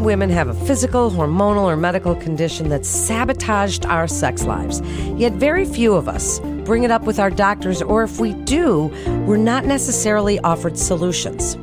[0.00, 4.80] women have a physical, hormonal, or medical condition that's sabotaged our sex lives.
[5.16, 8.86] Yet very few of us bring it up with our doctors, or if we do,
[9.26, 11.56] we're not necessarily offered solutions.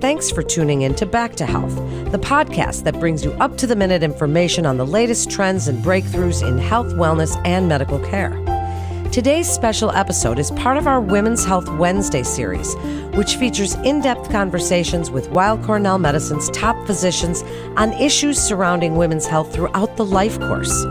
[0.00, 1.74] Thanks for tuning in to Back to Health,
[2.12, 5.82] the podcast that brings you up to the minute information on the latest trends and
[5.82, 8.45] breakthroughs in health, wellness, and medical care.
[9.12, 12.74] Today's special episode is part of our Women's Health Wednesday series,
[13.14, 17.42] which features in depth conversations with Weill Cornell Medicine's top physicians
[17.76, 20.84] on issues surrounding women's health throughout the life course.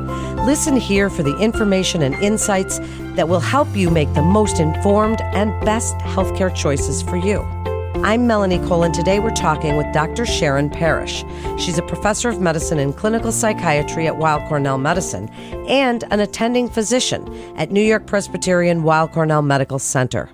[0.45, 2.79] Listen here for the information and insights
[3.15, 7.64] that will help you make the most informed and best healthcare choices for you.
[8.03, 10.25] I'm Melanie Cole, and today we're talking with Dr.
[10.25, 11.23] Sharon Parrish.
[11.57, 15.29] She's a professor of medicine and clinical psychiatry at Weill Cornell Medicine
[15.69, 20.29] and an attending physician at New York Presbyterian Weill Cornell Medical Center.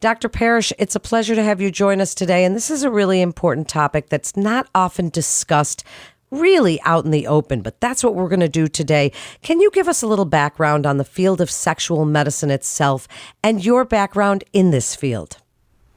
[0.00, 0.30] Dr.
[0.30, 3.20] Parrish, it's a pleasure to have you join us today, and this is a really
[3.20, 5.84] important topic that's not often discussed
[6.30, 9.12] really out in the open, but that's what we're going to do today.
[9.42, 13.06] Can you give us a little background on the field of sexual medicine itself
[13.44, 15.36] and your background in this field?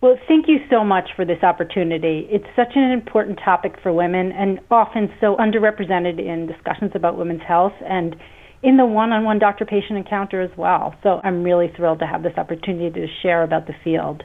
[0.01, 2.27] Well, thank you so much for this opportunity.
[2.31, 7.43] It's such an important topic for women and often so underrepresented in discussions about women's
[7.47, 8.15] health and
[8.63, 10.95] in the one on one doctor patient encounter as well.
[11.03, 14.23] So I'm really thrilled to have this opportunity to share about the field.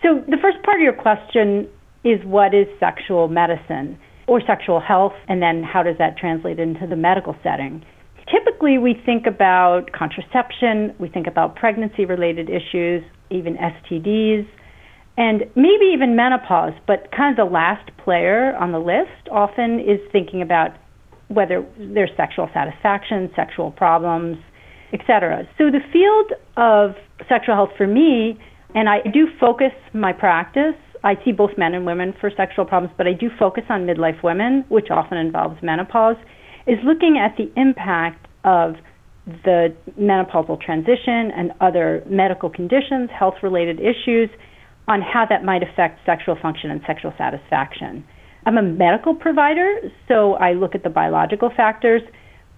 [0.00, 1.66] So, the first part of your question
[2.04, 3.98] is what is sexual medicine
[4.28, 7.84] or sexual health, and then how does that translate into the medical setting?
[8.30, 14.46] Typically, we think about contraception, we think about pregnancy related issues, even STDs
[15.16, 20.00] and maybe even menopause, but kind of the last player on the list often is
[20.10, 20.70] thinking about
[21.28, 24.36] whether there's sexual satisfaction, sexual problems,
[24.92, 25.48] etc.
[25.56, 26.96] So the field of
[27.28, 28.38] sexual health for me,
[28.74, 30.74] and I do focus my practice.
[31.04, 34.22] I see both men and women for sexual problems, but I do focus on midlife
[34.22, 36.16] women, which often involves menopause,
[36.66, 38.74] is looking at the impact of
[39.26, 44.28] the menopausal transition and other medical conditions, health related issues
[44.88, 48.04] on how that might affect sexual function and sexual satisfaction.
[48.46, 52.02] I'm a medical provider, so I look at the biological factors,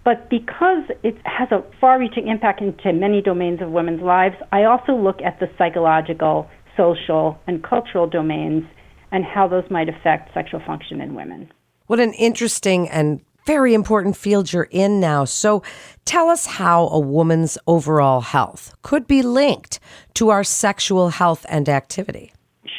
[0.05, 4.65] but because it has a far reaching impact into many domains of women's lives, I
[4.65, 8.65] also look at the psychological, social, and cultural domains
[9.13, 11.53] and how those might affect sexual function in women.
[11.87, 15.25] What an interesting and very important field you're in now.
[15.25, 15.63] So
[16.05, 19.79] tell us how a woman's overall health could be linked
[20.15, 22.33] to our sexual health and activity.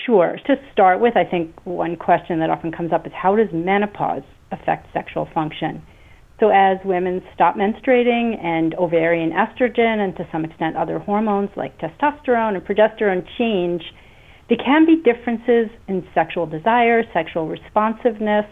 [0.05, 0.37] Sure.
[0.45, 4.23] To start with, I think one question that often comes up is how does menopause
[4.51, 5.81] affect sexual function?
[6.39, 11.79] So, as women stop menstruating and ovarian estrogen and to some extent other hormones like
[11.79, 13.81] testosterone and progesterone change,
[14.47, 18.45] there can be differences in sexual desire, sexual responsiveness,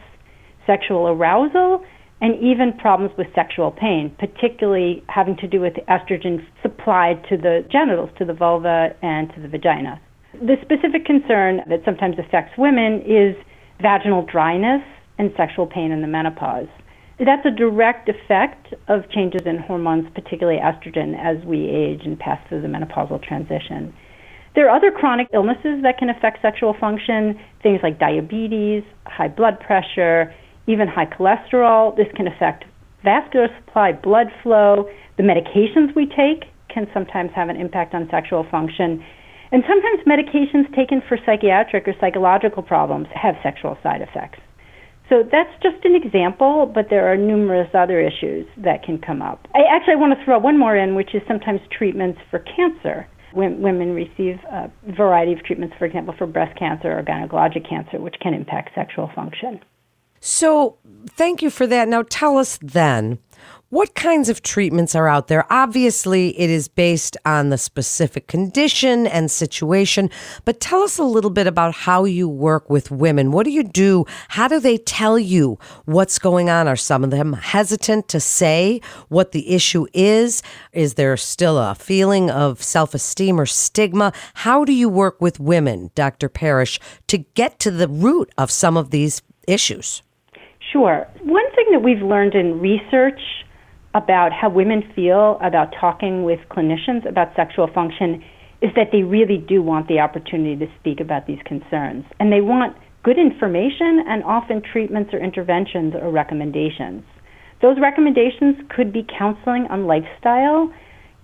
[0.65, 1.85] sexual arousal,
[2.21, 7.65] and even problems with sexual pain, particularly having to do with estrogen supplied to the
[7.71, 9.99] genitals, to the vulva, and to the vagina.
[10.33, 13.35] The specific concern that sometimes affects women is
[13.81, 14.81] vaginal dryness
[15.17, 16.67] and sexual pain in the menopause.
[17.19, 22.39] That's a direct effect of changes in hormones, particularly estrogen, as we age and pass
[22.49, 23.93] through the menopausal transition.
[24.53, 29.59] There are other chronic illnesses that can affect sexual function, things like diabetes, high blood
[29.59, 30.33] pressure,
[30.67, 31.95] even high cholesterol.
[31.95, 32.65] This can affect
[33.03, 34.89] vascular supply, blood flow.
[35.17, 39.03] The medications we take can sometimes have an impact on sexual function.
[39.51, 44.39] And sometimes medications taken for psychiatric or psychological problems have sexual side effects.
[45.07, 49.47] So that's just an example, but there are numerous other issues that can come up.
[49.53, 53.07] I actually want to throw one more in, which is sometimes treatments for cancer.
[53.33, 57.99] When women receive a variety of treatments, for example, for breast cancer or gynecologic cancer,
[57.99, 59.59] which can impact sexual function.
[60.27, 61.87] So, thank you for that.
[61.87, 63.19] Now, tell us then
[63.69, 65.45] what kinds of treatments are out there?
[65.53, 70.09] Obviously, it is based on the specific condition and situation,
[70.45, 73.31] but tell us a little bit about how you work with women.
[73.31, 74.05] What do you do?
[74.29, 76.67] How do they tell you what's going on?
[76.67, 80.41] Are some of them hesitant to say what the issue is?
[80.73, 84.11] Is there still a feeling of self esteem or stigma?
[84.33, 86.29] How do you work with women, Dr.
[86.29, 86.79] Parrish,
[87.09, 90.01] to get to the root of some of these issues?
[90.75, 91.07] Sure.
[91.23, 93.21] One thing that we've learned in research
[93.93, 98.21] about how women feel about talking with clinicians about sexual function
[98.61, 102.03] is that they really do want the opportunity to speak about these concerns.
[102.19, 107.05] And they want good information and often treatments or interventions or recommendations.
[107.61, 110.73] Those recommendations could be counseling on lifestyle,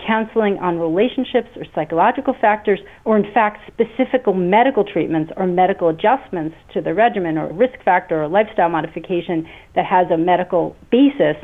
[0.05, 6.55] counseling on relationships or psychological factors, or in fact, specific medical treatments or medical adjustments
[6.73, 11.37] to the regimen or risk factor or lifestyle modification that has a medical basis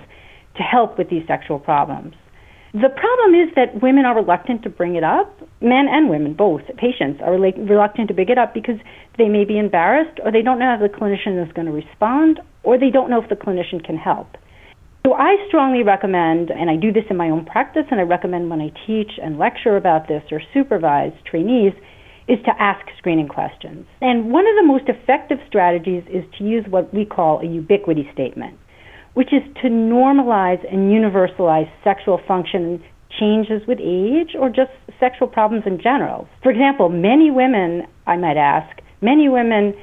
[0.55, 2.13] to help with these sexual problems.
[2.73, 5.33] The problem is that women are reluctant to bring it up.
[5.61, 8.75] Men and women, both patients, are reluctant to bring it up because
[9.17, 12.39] they may be embarrassed or they don't know how the clinician is going to respond
[12.63, 14.27] or they don't know if the clinician can help.
[15.07, 18.49] So I strongly recommend, and I do this in my own practice, and I recommend
[18.49, 21.71] when I teach and lecture about this or supervise trainees,
[22.27, 23.85] is to ask screening questions.
[24.01, 28.09] And one of the most effective strategies is to use what we call a ubiquity
[28.11, 28.59] statement,
[29.13, 32.83] which is to normalize and universalize sexual function
[33.17, 36.27] changes with age or just sexual problems in general.
[36.43, 39.73] For example, many women, I might ask, many women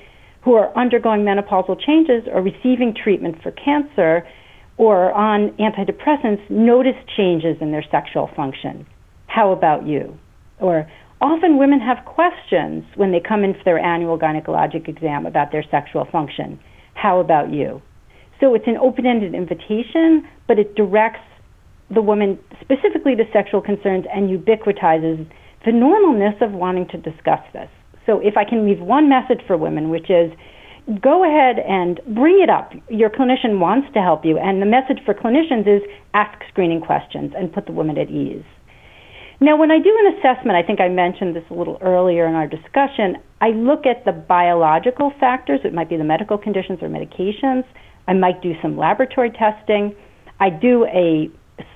[0.45, 4.29] who are undergoing menopausal changes or receiving treatment for cancer
[4.77, 8.87] or on antidepressants notice changes in their sexual function.
[9.27, 10.19] How about you?
[10.61, 10.91] Or
[11.21, 15.65] often women have questions when they come in for their annual gynecologic exam about their
[15.71, 16.59] sexual function.
[16.95, 17.83] How about you?
[18.41, 21.21] So it's an open ended invitation, but it directs
[21.93, 25.27] the woman specifically to sexual concerns and ubiquitizes
[25.65, 27.69] the normalness of wanting to discuss this.
[28.07, 30.31] So if I can leave one message for women, which is
[31.01, 32.73] go ahead and bring it up.
[32.89, 35.83] Your clinician wants to help you, and the message for clinicians is
[36.13, 38.45] ask screening questions and put the woman at ease.
[39.41, 42.35] Now, when I do an assessment, I think I mentioned this a little earlier in
[42.35, 45.61] our discussion, I look at the biological factors.
[45.65, 47.65] It might be the medical conditions or medications.
[48.07, 49.95] I might do some laboratory testing.
[50.39, 51.31] I do a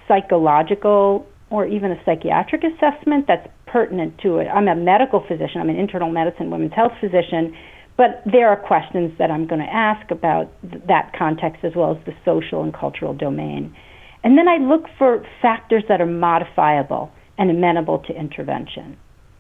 [0.07, 4.47] psychological or even a psychiatric assessment that's pertinent to it.
[4.47, 7.55] I'm a medical physician, I'm an internal medicine women's health physician.
[7.99, 11.91] But there are questions that I'm going to ask about th- that context as well
[11.91, 13.77] as the social and cultural domain.
[14.23, 18.97] And then I look for factors that are modifiable and amenable to intervention.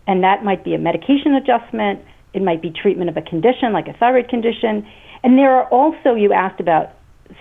[0.09, 2.01] And that might be a medication adjustment,
[2.35, 4.87] it might be treatment of a condition like a thyroid condition.
[5.23, 6.91] And there are also, you asked about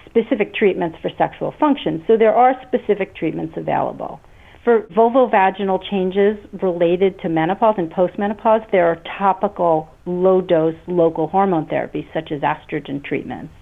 [0.06, 2.04] specific treatments for sexual function.
[2.08, 4.20] So there are specific treatments available.
[4.68, 11.68] For vulvovaginal changes related to menopause and postmenopause, there are topical low dose local hormone
[11.68, 13.54] therapies such as estrogen treatments.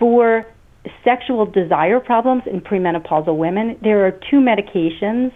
[0.00, 0.46] For
[1.04, 5.30] sexual desire problems in premenopausal women, there are two medications,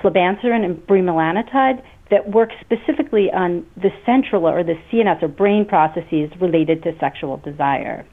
[0.00, 1.82] flibanserin and bremelanotide,
[2.12, 7.38] that work specifically on the central or the CNS or brain processes related to sexual
[7.38, 8.06] desire.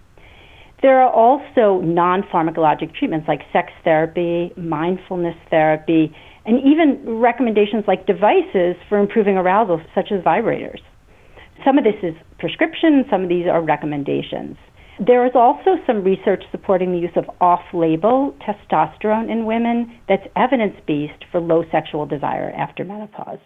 [0.81, 6.15] There are also non pharmacologic treatments like sex therapy, mindfulness therapy,
[6.45, 10.79] and even recommendations like devices for improving arousal, such as vibrators.
[11.65, 14.55] Some of this is prescription, some of these are recommendations.
[15.05, 20.27] There is also some research supporting the use of off label testosterone in women that's
[20.35, 23.39] evidence based for low sexual desire after menopause.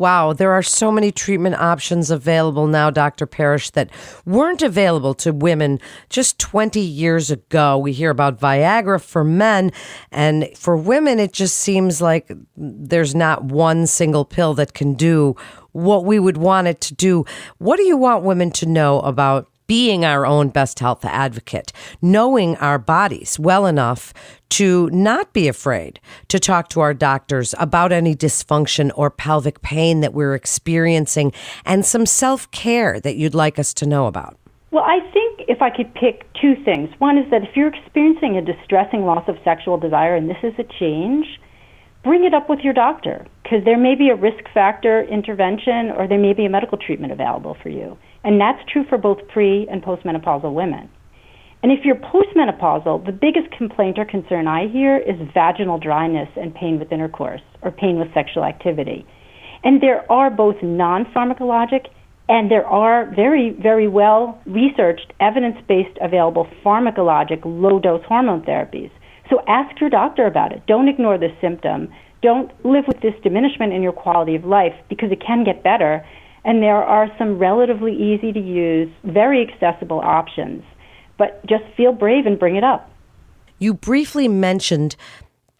[0.00, 3.26] Wow, there are so many treatment options available now, Dr.
[3.26, 3.90] Parrish, that
[4.24, 7.76] weren't available to women just 20 years ago.
[7.76, 9.72] We hear about Viagra for men,
[10.10, 15.36] and for women, it just seems like there's not one single pill that can do
[15.72, 17.26] what we would want it to do.
[17.58, 22.56] What do you want women to know about being our own best health advocate, knowing
[22.56, 24.14] our bodies well enough
[24.50, 30.00] to not be afraid to talk to our doctors about any dysfunction or pelvic pain
[30.00, 31.32] that we're experiencing,
[31.64, 34.36] and some self care that you'd like us to know about.
[34.70, 36.90] Well, I think if I could pick two things.
[36.98, 40.54] One is that if you're experiencing a distressing loss of sexual desire and this is
[40.58, 41.26] a change,
[42.04, 46.06] bring it up with your doctor because there may be a risk factor intervention or
[46.06, 47.98] there may be a medical treatment available for you.
[48.22, 50.88] And that's true for both pre and postmenopausal women.
[51.62, 56.54] And if you're postmenopausal, the biggest complaint or concern I hear is vaginal dryness and
[56.54, 59.06] pain with intercourse or pain with sexual activity.
[59.62, 61.88] And there are both non pharmacologic
[62.28, 68.90] and there are very, very well researched, evidence based available pharmacologic low dose hormone therapies.
[69.28, 70.62] So ask your doctor about it.
[70.66, 71.88] Don't ignore the symptom.
[72.22, 76.06] Don't live with this diminishment in your quality of life because it can get better
[76.44, 80.62] and there are some relatively easy to use, very accessible options.
[81.20, 82.90] But just feel brave and bring it up.
[83.58, 84.96] You briefly mentioned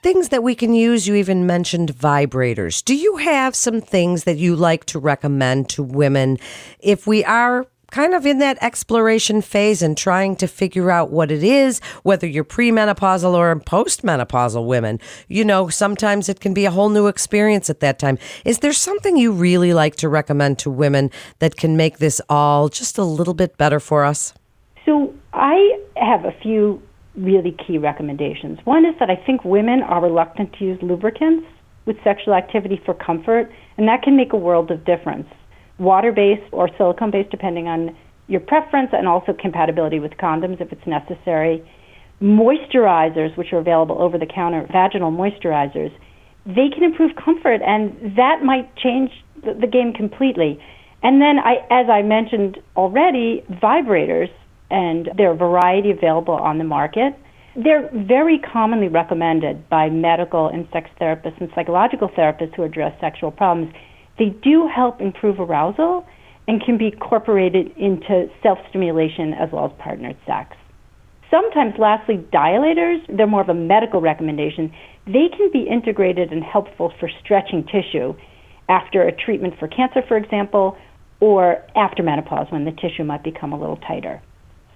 [0.02, 1.06] things that we can use.
[1.06, 2.82] You even mentioned vibrators.
[2.82, 6.38] Do you have some things that you like to recommend to women
[6.78, 11.30] if we are kind of in that exploration phase and trying to figure out what
[11.30, 14.98] it is, whether you're premenopausal or postmenopausal women.
[15.28, 18.16] You know, sometimes it can be a whole new experience at that time.
[18.46, 22.70] Is there something you really like to recommend to women that can make this all
[22.70, 24.32] just a little bit better for us?
[24.86, 26.82] So, I have a few
[27.16, 28.58] really key recommendations.
[28.64, 31.46] One is that I think women are reluctant to use lubricants
[31.86, 35.26] with sexual activity for comfort, and that can make a world of difference.
[35.78, 40.70] Water based or silicone based, depending on your preference, and also compatibility with condoms if
[40.72, 41.66] it's necessary.
[42.20, 45.90] Moisturizers, which are available over the counter, vaginal moisturizers,
[46.44, 49.10] they can improve comfort, and that might change
[49.42, 50.62] the game completely.
[51.02, 54.28] And then, I, as I mentioned already, vibrators,
[54.70, 57.18] and there are a variety available on the market.
[57.56, 63.32] They're very commonly recommended by medical and sex therapists and psychological therapists who address sexual
[63.32, 63.74] problems.
[64.18, 66.06] They do help improve arousal
[66.46, 70.56] and can be incorporated into self stimulation as well as partnered sex.
[71.30, 74.72] Sometimes, lastly, dilators, they're more of a medical recommendation.
[75.06, 78.14] They can be integrated and helpful for stretching tissue
[78.68, 80.76] after a treatment for cancer, for example,
[81.20, 84.20] or after menopause when the tissue might become a little tighter.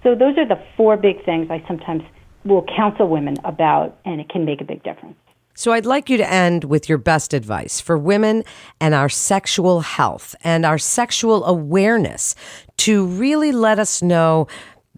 [0.05, 2.03] So, those are the four big things I sometimes
[2.45, 5.17] will counsel women about, and it can make a big difference.
[5.55, 8.45] So, I'd like you to end with your best advice for women
[8.81, 12.35] and our sexual health and our sexual awareness
[12.79, 14.47] to really let us know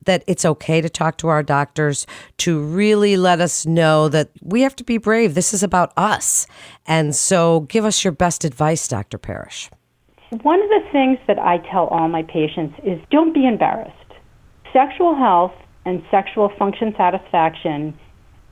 [0.06, 2.06] that it's okay to talk to our doctors,
[2.38, 5.34] to really let us know that we have to be brave.
[5.34, 6.48] This is about us.
[6.84, 9.18] And so, give us your best advice, Dr.
[9.18, 9.70] Parrish.
[10.42, 13.96] One of the things that I tell all my patients is don't be embarrassed.
[14.76, 15.54] Sexual health
[15.87, 17.99] and sexual function satisfaction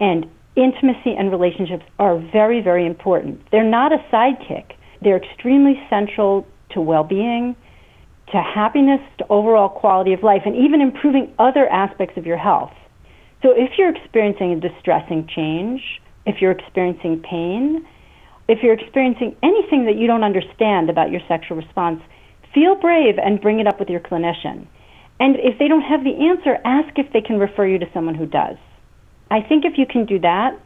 [0.00, 0.24] and
[0.56, 3.42] intimacy and relationships are very, very important.
[3.52, 7.54] They're not a sidekick, they're extremely central to well being,
[8.32, 12.72] to happiness, to overall quality of life, and even improving other aspects of your health.
[13.42, 15.82] So if you're experiencing a distressing change,
[16.24, 17.86] if you're experiencing pain,
[18.48, 22.00] if you're experiencing anything that you don't understand about your sexual response,
[22.54, 24.66] feel brave and bring it up with your clinician.
[25.20, 28.14] And if they don't have the answer, ask if they can refer you to someone
[28.14, 28.56] who does.
[29.30, 30.58] I think if you can do that,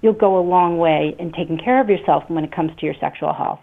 [0.00, 2.94] you'll go a long way in taking care of yourself when it comes to your
[3.00, 3.60] sexual health.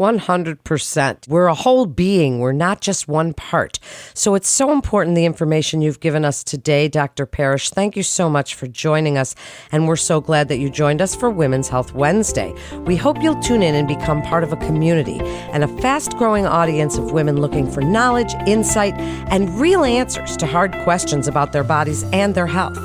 [0.00, 1.28] 100%.
[1.28, 2.38] We're a whole being.
[2.38, 3.78] We're not just one part.
[4.14, 7.26] So it's so important the information you've given us today, Dr.
[7.26, 7.68] Parrish.
[7.68, 9.34] Thank you so much for joining us.
[9.70, 12.54] And we're so glad that you joined us for Women's Health Wednesday.
[12.86, 15.20] We hope you'll tune in and become part of a community
[15.52, 20.46] and a fast growing audience of women looking for knowledge, insight, and real answers to
[20.46, 22.78] hard questions about their bodies and their health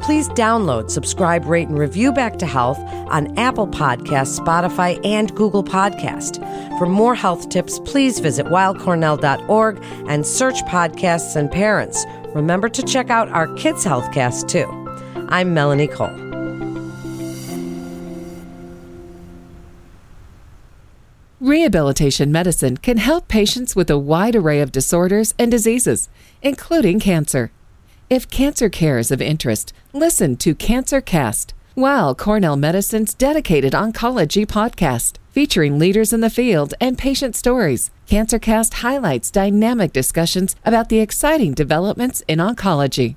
[0.00, 5.64] please download, subscribe, rate, and review Back to Health on Apple Podcasts, Spotify, and Google
[5.64, 6.38] Podcast.
[6.78, 12.04] For more health tips, please visit weillcornell.org and search podcasts and parents.
[12.34, 14.66] Remember to check out our Kids Healthcast too.
[15.28, 16.26] I'm Melanie Cole.
[21.40, 26.08] Rehabilitation medicine can help patients with a wide array of disorders and diseases,
[26.42, 27.52] including cancer.
[28.08, 34.46] If cancer care is of interest, listen to Cancer Cast, Weill Cornell Medicine's dedicated oncology
[34.46, 37.90] podcast, featuring leaders in the field and patient stories.
[38.08, 43.16] CancerCast highlights dynamic discussions about the exciting developments in oncology.